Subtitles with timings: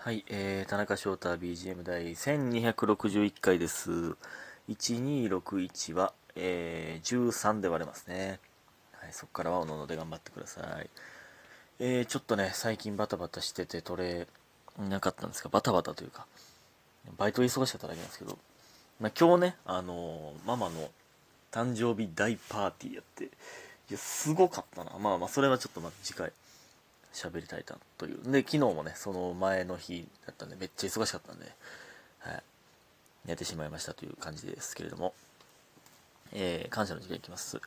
[0.00, 3.90] はい、えー、田中翔太 BGM 第1261回です。
[4.68, 8.38] 1261は、えー、13で割れますね。
[8.92, 10.88] はい、そこからはおのので頑張ってください。
[11.80, 14.28] えー、ちょっとね、最近バタバタしてて取れ
[14.78, 16.26] なかったんですが、バタバタというか、
[17.18, 18.38] バイト忙しかっただけなんですけど、
[19.00, 20.90] まあ、今日ね、あのーママの
[21.50, 23.28] 誕生日大パーティーやって、い
[23.90, 24.96] や、すごかったな。
[25.00, 26.30] まあまあ、それはちょっとまた次回。
[27.12, 28.30] 喋りたいなという。
[28.30, 31.46] で、昨日もね、その前の日だったんで、めっちゃ忙しかったんで、
[32.20, 32.42] はい。
[33.26, 35.12] 寝てしまいましたという感じですけれども、
[36.32, 37.60] えー、感謝の時間いきます。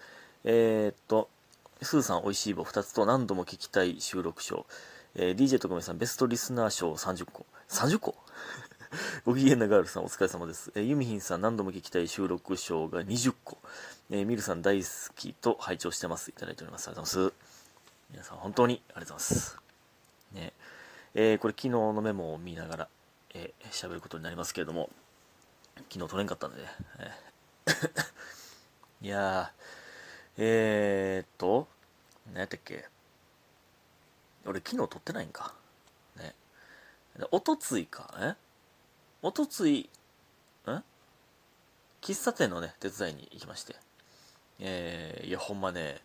[0.44, 1.30] えー、っと、
[1.82, 4.66] スーさん、美味しい棒2つと何度も聞きたい収録賞。
[5.16, 7.46] えー、DJ 特命さん、ベストリスナー賞30個。
[7.70, 8.16] 30個？
[9.26, 10.72] ご機嫌なガールさん、お疲れ様です。
[10.76, 13.58] えー、ユミヒンさん、何度も聞きたい収録賞が20個。
[14.10, 16.30] えー、ミルさん、大好きと拝聴してます。
[16.30, 16.88] いただいております。
[16.88, 17.51] ありがとうございます。
[18.12, 19.58] 皆さん本当にありがとうございます。
[20.34, 20.54] ね
[21.14, 22.88] えーこれ昨日のメモを見ながら
[23.34, 24.90] えー喋、ることになりますけれども、
[25.90, 26.68] 昨日取れんかったんでね。
[27.00, 28.02] えー
[29.06, 31.68] いやー、えー、っと、
[32.28, 32.86] 何やったっけ？
[34.46, 35.54] 俺昨日取ってないんか。
[36.18, 36.36] ね。
[37.32, 38.14] おとついか。
[38.20, 38.36] え？
[39.22, 39.90] おとつい、
[40.68, 40.84] ん
[42.02, 43.76] 喫茶店のね、手伝いに行きまして。
[44.60, 46.02] えー、いや、ほんまね、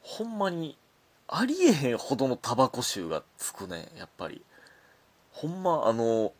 [0.00, 0.76] ほんまに
[1.32, 4.42] ありえへんほどのタバコ臭がつくねやっぱり。
[5.32, 6.32] ほんまあの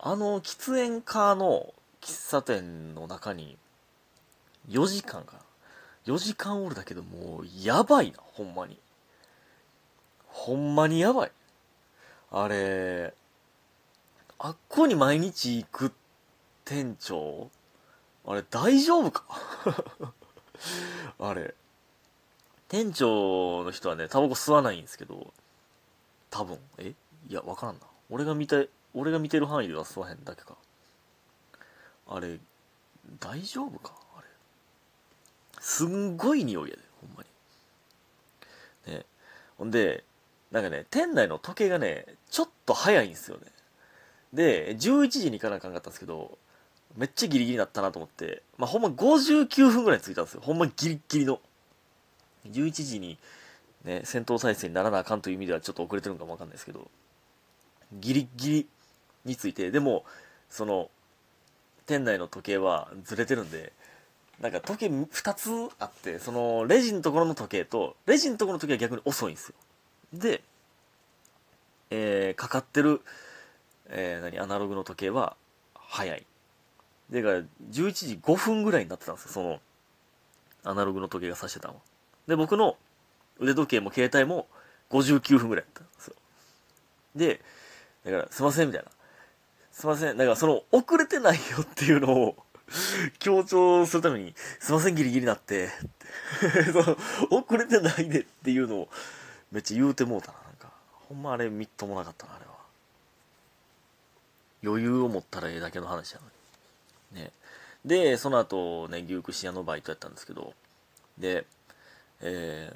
[0.00, 3.56] あの喫煙家の喫茶店の中に
[4.68, 5.38] 4時間かな。
[6.12, 8.78] 4時間おるだけでもうやばいなほんまに。
[10.26, 11.32] ほんまにやばい。
[12.32, 13.14] あれ
[14.38, 15.92] あっこに毎日行く
[16.64, 17.50] 店長
[18.26, 19.24] あれ大丈夫か？
[21.20, 21.54] あれ
[22.68, 25.32] 店長の人はね、タバコ吸わないんですけど、
[26.30, 26.94] 多分、え？
[27.28, 27.80] いや、わからんな。
[28.10, 30.54] 俺が見て、俺が見てる範囲では吸わへんだけか。
[32.06, 32.38] あれ、
[33.20, 33.94] 大丈夫か？
[34.16, 34.26] あれ。
[35.60, 37.24] すんごい匂いやで、ほんま
[38.86, 38.94] に。
[38.94, 39.04] ね。
[39.56, 40.04] ほんで、
[40.52, 43.44] なんかね、店内の時計がね、ちょっと早いんですよね。
[44.32, 46.36] で、11時に行かなあかんかったんですけど、
[46.96, 50.42] めっちゃギリギリになったなと思って、まあ、ほんま59分ぐらい着いたんですよ。
[50.42, 51.40] ほんまギリギリの。
[52.52, 53.18] 11時に、
[53.84, 56.90] ね、戦闘態勢にならなあかんという意味ではちょっと遅れてるのかもわかんないですけど、
[57.92, 58.66] ギリギリ
[59.24, 60.04] について、でも、
[60.48, 60.90] その、
[61.86, 63.72] 店内の時計はずれてるんで、
[64.40, 69.54] なんか時計2つあって、その、レジのところの時計と、レジのところの時計は逆に遅いんですよ。
[70.12, 70.42] で、
[71.90, 73.00] えー、かかってる、
[73.88, 75.36] えー、何、アナログの時計は
[75.74, 76.26] 早い。
[77.10, 77.46] で、から、11
[77.92, 79.60] 時5分ぐらいになってたんですよ、その、
[80.64, 81.80] アナログの時計が指してたのは。
[82.28, 82.76] で、僕の
[83.40, 84.46] 腕時計も携帯も
[84.90, 86.14] 59分ぐらいだったんですよ。
[87.16, 87.40] で、
[88.04, 88.90] だから、すいません、みたいな。
[89.72, 90.16] すいません。
[90.16, 92.36] だから、その、遅れてないよっていうのを
[93.18, 95.70] 強調するために、すいません、ギリギリなって、
[96.72, 96.96] その
[97.30, 98.88] 遅れてないでっていうのを、
[99.50, 100.38] めっちゃ言うてもうたな。
[100.38, 100.70] なんか、
[101.08, 102.52] ほんまあれ、みっともなかったな、あれは。
[104.62, 106.26] 余裕を持ったらええだけの話やの
[107.18, 107.24] に。
[107.24, 107.32] ね。
[107.84, 110.52] で、その後、ね、牛串屋のバイトやったんですけど、
[111.16, 111.46] で、
[112.20, 112.74] え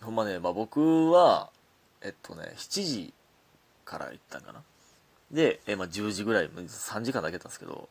[0.00, 1.50] ー、ほんまね、まあ、僕は、
[2.00, 3.14] えっとね、7時
[3.84, 4.62] から行ったんかな。
[5.30, 7.88] で、えーまあ、10時ぐらい、3時間だけだったんですけど、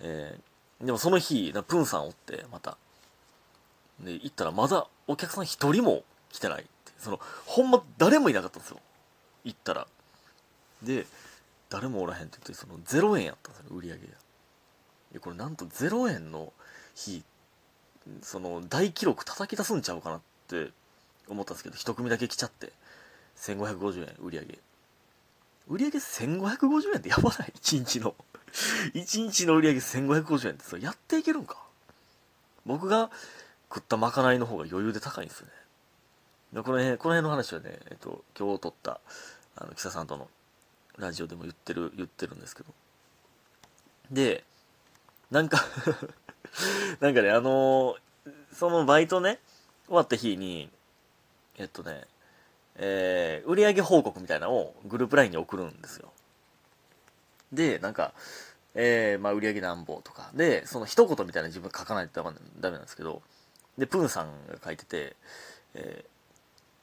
[0.00, 2.76] えー、でもその日、なプンさんおって、また。
[4.00, 6.92] で、行ったらまだお客さん一人も来てないって。
[6.98, 8.80] その、ほんま誰もいなかったんですよ。
[9.44, 9.86] 行ったら。
[10.82, 11.06] で、
[11.68, 15.20] 誰もおらへんって言って、その0円やったんですよ、売り上げが。
[15.20, 16.52] これなんと0円の
[16.94, 17.24] 日
[18.22, 20.70] その大記録叩き出すんちゃうかなって
[21.28, 22.72] 思ったんですけど一組だけ来ちゃって
[23.36, 24.58] 1550円売り上げ。
[25.68, 27.52] 売り上げ1550円ってやばない？
[27.60, 28.14] 1日の。
[28.94, 31.56] 1日の売り上げ1550円ってそれやっていけるんか？
[32.64, 33.10] 僕が
[33.72, 35.52] 食ったまかないの方が余裕で高いんですよね。
[36.54, 39.00] でこの辺この辺の話はね、えっと、今日撮った
[39.56, 40.28] あの木佐さんとの
[40.96, 42.72] ラジオでも言ってる言ってるんですけど。
[44.10, 44.44] で
[45.30, 45.62] なんか
[47.00, 47.98] なんかね、あのー
[48.58, 49.38] そのバイトね、
[49.86, 50.68] 終わった日に、
[51.58, 52.06] えっとね、
[52.74, 56.10] えー、売上報告みたいなのをグループ LINE に送るんですよ。
[57.52, 58.12] で、なんか、
[58.74, 60.30] えー、まあ、売上なんぼとか。
[60.34, 62.20] で、その一言みたいな自分書かないと
[62.60, 63.22] ダメなんですけど、
[63.76, 65.16] で、プンさんが書いてて、
[65.74, 66.04] え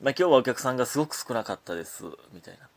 [0.01, 2.69] ー、まあ、今日はお客さんがすごく少なかったです、みたいな。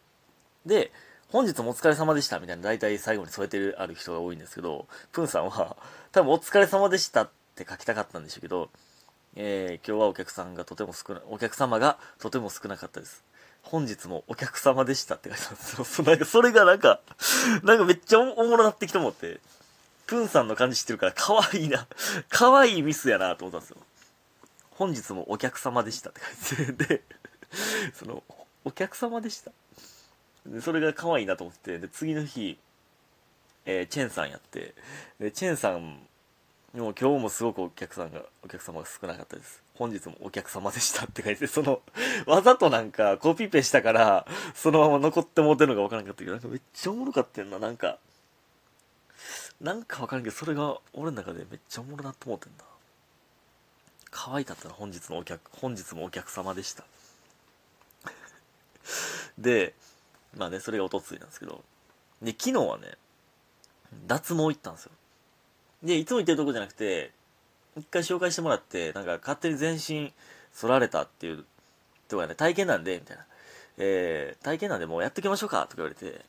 [0.67, 0.91] で、
[1.31, 5.77] 本日もお疲れ様でしたみたいな大体最後に添えてるある人が多いんですけど、プンさんは
[6.11, 8.71] 多分お疲れ様でしたって書きたかったんでしょうけど、
[9.37, 13.25] えー今日はお客さんがとても少な、お客様がとても少なかったです。
[13.61, 15.85] 本日もお客様でしたって書いてあるんですよ。
[15.85, 17.01] そ なんかそれがなんか、
[17.63, 19.41] なんかめっちゃおもろなってきと思って、
[20.07, 21.87] プンさんの感じ知ってるから可愛いな。
[22.31, 23.77] 可愛いミスやなと思ったんですよ。
[24.71, 27.03] 本日もお客様でしたって書いて で、
[27.93, 28.25] その、
[28.65, 29.53] お客様でした。
[30.49, 32.59] でそれが可愛いなと思って、で、次の日、
[33.67, 34.75] えー、チェンさんやって、
[35.21, 36.00] で、チェンさん、
[36.75, 39.62] もう今日もすごくお客さんが、お客様が少なかったです。
[39.75, 41.81] 本日もお客様でしたって書いて、その、
[42.27, 47.99] わざとなんかコピペしたから、そのまま残ってもうてるのがわからんかったけど、なんかめっちゃおもろかったんな、なんか。
[49.61, 52.65] なんかわからんけど、それが俺の中でめっちゃおもろなと思ってんだ。
[54.11, 56.85] 可愛かったな、本日のお客、本日もお客様でした。
[59.39, 59.75] で、
[60.37, 61.63] まあね、それがおとついなんですけど、
[62.23, 62.93] で、昨日はね、
[64.07, 64.93] 脱毛行ったんですよ。
[65.83, 67.13] で、いつも行ってるとこじゃなくて、
[67.77, 70.13] 一回紹介してもらって、なんか勝手に全身
[70.61, 71.45] 反られたっていう
[72.09, 73.25] とかね、体験なんで、みたいな。
[73.81, 76.25] えー、体験なんでもうやっていきましょうかとか言われて、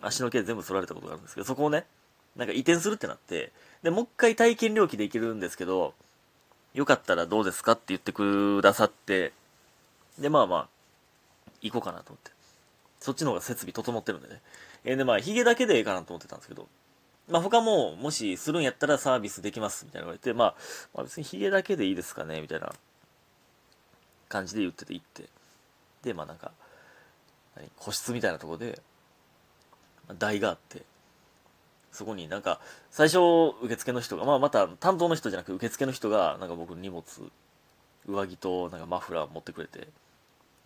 [0.00, 1.84] 足の毛全部反られたことがあるんですけど、そこをね、
[2.36, 3.50] なんか移転するってなって、
[3.82, 5.94] で、もう一回体験料金で行けるんですけど、
[6.74, 9.32] よかったらどうですかって言ってくださって、
[10.18, 10.68] で、まあまあ、
[11.60, 12.35] 行こうかなと思って。
[13.00, 14.40] そっちの方が設備整ってるんでね。
[14.84, 16.68] えー、で、まあ、髭だけでいいかなと思ってたんですけど、
[17.28, 20.54] まあ他も、もしするんやったらサービスできます、みたいな言われて、まあ、
[20.94, 22.72] まあ別に髭だけでいいですかね、みたいな
[24.28, 25.24] 感じで言ってて行って。
[26.02, 26.52] で、まあなんか、
[27.56, 28.80] 何個室みたいなとこで、
[30.18, 30.82] 台があって、
[31.90, 32.60] そこになんか、
[32.90, 33.18] 最初、
[33.62, 37.02] 受付の人が、まあまた担当の人じゃなく受付の人が、なんか僕荷物、
[38.06, 39.88] 上着となんかマフラー持ってくれて、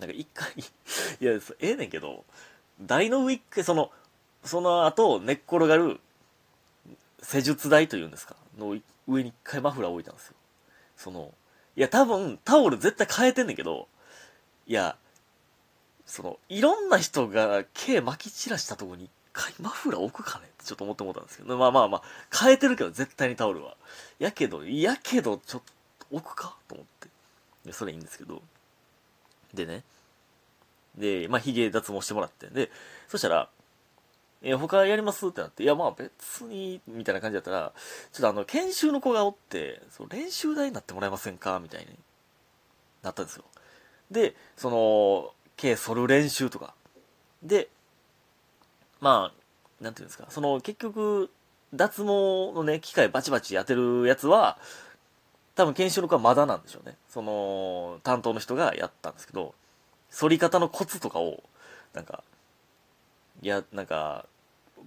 [0.00, 2.24] なんか一回いや、ええねんけど、
[2.80, 3.92] 台の上一回、その、
[4.42, 6.00] その後、寝っ転がる
[7.22, 8.76] 施術台というんですかの
[9.06, 10.34] 上に一回マフラー置いたんですよ。
[10.96, 11.34] その、
[11.76, 13.88] いや多分タオル絶対変えてんねんけど、
[14.66, 14.96] いや、
[16.06, 20.46] その、いろんな人が毛巻き散らしたとこに一回マフラー置くかね？
[20.46, 22.02] ってちょっと思って思ったんですけど、まあまあまあ、
[22.36, 23.76] 変えてるけど絶対にタオルは。
[24.18, 25.62] やけど、やけどちょっ
[25.98, 26.56] と置くか？
[26.66, 27.08] と思って。
[27.66, 28.42] で、それいいんですけど。
[29.54, 29.84] でね。
[30.96, 32.48] で、まあ、髭脱毛してもらって。
[32.48, 32.70] で、
[33.08, 33.48] そしたら、
[34.42, 35.28] え他やります？
[35.28, 37.72] ってなって、いや、まあ別に、みたいな感じだったら、
[38.10, 41.60] ちょっとあの、研修の子がおって、そう練習台になってもらえませんか？
[41.60, 41.88] みたいに
[43.02, 43.44] なったんですよ。
[44.10, 46.74] で、その、毛剃る練習とか。
[47.42, 47.68] で、
[49.00, 51.30] まあ、なんていうんですか、その、結局、
[51.74, 54.58] 脱毛のね、機械バチバチやってるやつは、
[55.54, 56.96] 多分研修の子はまだなんでしょうね。
[57.08, 59.54] その、担当の人がやったんですけど、
[60.10, 61.42] 反り方のコツとかを、
[61.92, 62.22] なんか、
[63.42, 64.26] いや、なんか、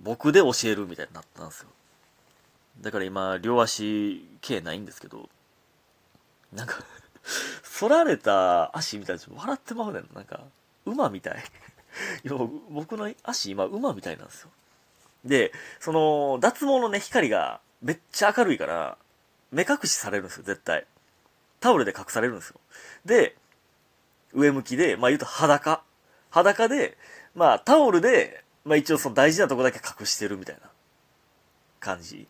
[0.04, 1.70] 僕で教えるみたいになったんですよ。
[2.82, 5.30] だから今、両足、毛ないんですけど、
[6.52, 6.84] なんか
[7.80, 10.10] 反られた足みたいな、笑ってまうねん。
[10.14, 10.42] なんか、
[10.86, 11.44] 馬みたい。
[12.70, 14.50] 僕の足今、馬みたいなんですよ。
[15.24, 18.98] で、その、脱毛のね、光がめっちゃ明るいから、
[19.54, 20.86] 目隠しされるんですよ、絶対。
[21.60, 22.60] タオルで隠されるんですよ。
[23.06, 23.36] で、
[24.34, 25.84] 上向きで、まあ言うと裸。
[26.32, 26.98] 裸で、
[27.36, 30.70] まあタオルで、まあ一応その大事なとこだけ隠してるみたいな
[31.80, 32.28] 感じ。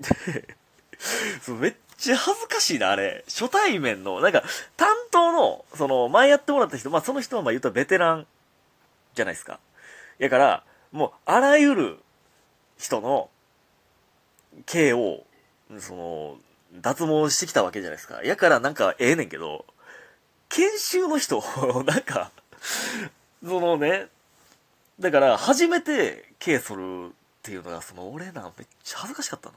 [1.42, 3.24] そうめっちゃ恥ずかしいな、あれ。
[3.28, 4.44] 初対面の、なんか、
[4.76, 8.28] 担当の、その、前やってもらった人、まあその人はまあ言うとベテラン
[9.16, 9.60] じゃないですか。
[10.18, 12.00] やから、もう、あらゆる
[12.78, 13.30] 人の、
[14.66, 15.24] 刑を、
[15.80, 16.38] その、
[16.82, 18.24] 脱毛してきたわけじゃないですか。
[18.24, 19.66] やからなんかええねんけど、
[20.50, 21.44] 研修の人、
[21.86, 22.32] なんか、
[23.44, 24.08] そのね、
[25.00, 27.12] だから、初めて毛剃るっ
[27.42, 29.56] ていうのが、その、俺な、めっちゃ恥ずかしかったな。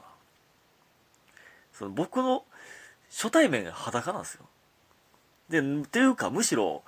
[1.73, 2.43] その、僕の
[3.11, 4.45] 初対面裸なんですよ。
[5.49, 6.83] で、っていうか、むしろ、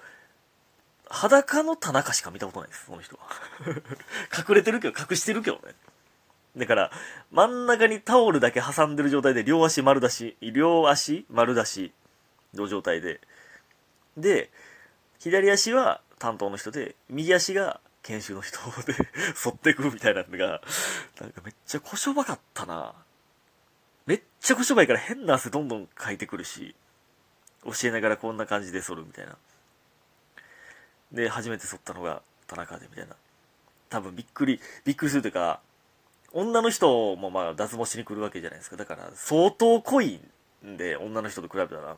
[1.10, 3.24] 裸の田中しか見たことないです、その人は。
[4.48, 5.74] 隠れてるけど、隠してるけどね。
[6.58, 6.92] だから、
[7.32, 11.92] 真ん中にタオルだけ挟んでる状態で、両足丸出し、両足丸出し
[12.54, 13.22] の状態で、
[14.18, 14.50] で、
[15.20, 18.96] 左足は担当の人で、右足が研修の人で
[19.46, 20.62] 沿ってくみたいなのが、
[21.20, 22.94] なんかめっちゃこしょばかったな。
[24.06, 26.76] めっちゃこしょばいから変な汗どんどんかいてくるし、
[27.64, 29.38] 教えながらこんな感じで剃るみたいな。
[31.12, 33.16] で、初めて剃ったのが田中でみたいな。
[33.90, 35.62] 多分びっくり、びっくりするというか、
[36.34, 38.78] 女の人もまあ脱毛しに来るわけじゃないですか。
[38.78, 40.22] だから相当濃い
[40.66, 41.98] んで、女の人と比べたら。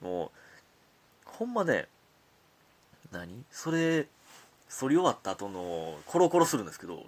[0.00, 0.30] もう、
[1.24, 1.88] ほんまね、
[3.10, 4.06] 何それ、
[4.68, 7.04] 反り終わった後のコロコロするんですけど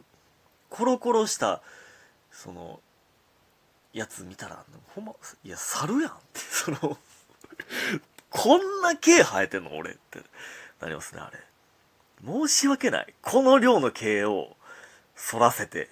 [0.70, 1.60] コロコロした
[2.30, 2.80] その
[3.92, 5.12] やつ見たらほんま
[5.44, 6.98] いや猿やんってその
[8.30, 10.20] こんな毛生えてんの俺って
[10.80, 11.38] なりますねあれ
[12.24, 13.14] 申し訳ない。
[13.22, 14.56] この量の毛を
[15.14, 15.88] 反らせて。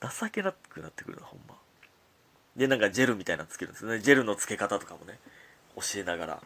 [0.00, 1.54] 情けなくなってくるな、ほんま。
[2.56, 4.00] で、なんかジェルみたいなのつけるんですよね。
[4.00, 5.18] ジェルの付け方とかもね、
[5.76, 6.42] 教えながら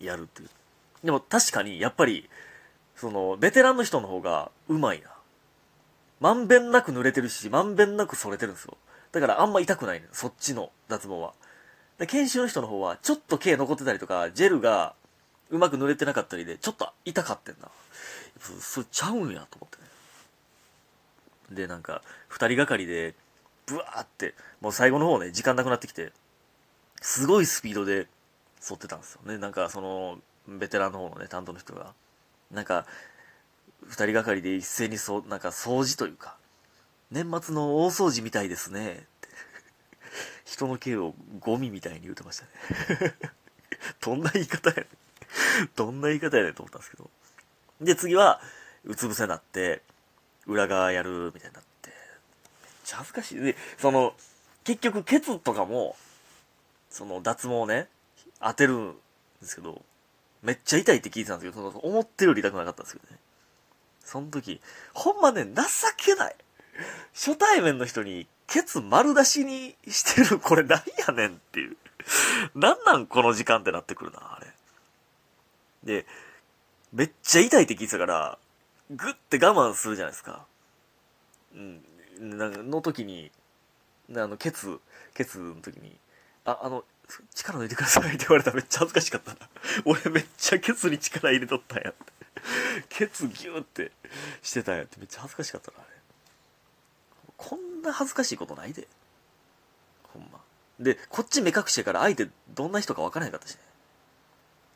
[0.00, 0.48] やるっていう。
[1.04, 2.28] でも確かに、やっぱり、
[2.96, 5.10] その、ベテランの人の方がうまいな。
[6.20, 8.76] まんべんなく濡れてるし、まんべんなく反れてるんですよ。
[9.12, 11.32] だからあんま痛くないねそっちの脱毛は。
[11.98, 14.94] で、研修の人の方は、ちょっと毛残ってたりとか、ジェルが
[15.50, 17.68] うまく塗れてなかったりで、ちょっと痛かってんな。
[18.60, 19.77] それちゃうんやと思って。
[21.50, 23.14] で、なんか、二人がかりで、
[23.66, 26.12] ブワーって、もう最後の方ね、時間なくなってきて、
[27.00, 28.08] すごいスピードで
[28.68, 29.38] 沿ってたんですよね。
[29.38, 31.92] なんか、その、ベテランの方のね、担当の人が。
[32.50, 32.86] なんか、
[33.86, 36.36] 二人がかりで一斉にそ、なんか掃除というか、
[37.10, 39.28] 年末の大掃除みたいですね、って。
[40.44, 42.44] 人の毛をゴミみたいに言うてました
[43.06, 43.14] ね。
[44.00, 44.86] どんな言い方やねん。
[45.76, 47.10] どんな言い方やねんと思ったんですけど。
[47.80, 48.40] で、次は、
[48.84, 49.82] うつ伏せになって、
[50.48, 51.94] 裏側やるみたいになって、めっ
[52.84, 53.34] ちゃ恥ずかしい。
[53.36, 54.14] で、その、
[54.64, 55.96] 結局、ケツとかも、
[56.90, 57.88] その脱毛ね、
[58.40, 58.96] 当てるん
[59.40, 59.82] ですけど、
[60.42, 63.18] めっちゃ痛いって聞いてたんですけど、その思ってるより痛くなかったんですけどね。
[64.04, 64.60] その時、
[64.94, 65.62] ほんまね、情
[65.96, 66.36] けない。
[67.12, 71.76] 初対面の人に、ケツ丸出しにしてる、これなんやねんっていう。
[72.54, 74.46] なんなんこの時間ってなってくるな、あれ。
[75.84, 76.06] で、
[76.92, 78.38] めっちゃ痛いって聞いてたから、
[78.90, 80.46] ぐって我慢するじゃないですか。
[81.54, 81.82] うん、
[82.38, 83.30] なんの時に、
[84.14, 84.80] あの、ケツ、
[85.14, 85.98] ケツの時に、
[86.44, 86.84] あ、あの、
[87.34, 89.38] 力抜いてくださいって言われたらめっちゃ恥ずかしかったな。
[89.84, 92.12] 俺めっちゃケツに力入れとったんやって。
[92.88, 93.92] ケツギューって
[94.42, 95.88] してたんやってめっちゃ恥ずかしかったな、あれ。
[97.36, 98.86] こんな恥ずかしいことないで。
[100.12, 100.40] ほんま。
[100.80, 103.60] で、こっち目隠してから相手どんな人か分からへんかったしね。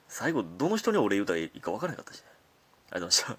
[0.08, 2.24] 最後、どの人に俺言うたらいいか分からへんかったしね。
[2.90, 3.28] ありがとうございました。